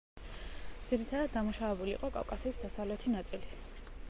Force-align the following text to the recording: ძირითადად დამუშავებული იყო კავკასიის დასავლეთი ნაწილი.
ძირითადად 0.91 1.35
დამუშავებული 1.35 1.95
იყო 1.99 2.13
კავკასიის 2.19 2.67
დასავლეთი 2.67 3.19
ნაწილი. 3.19 3.59